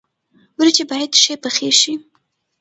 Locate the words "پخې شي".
1.43-1.93